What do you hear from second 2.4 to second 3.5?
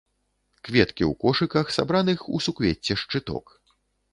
суквецце шчыток.